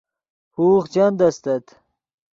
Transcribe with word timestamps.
ہوغ 0.55 0.83
چند 0.93 1.17
استت 1.27 1.65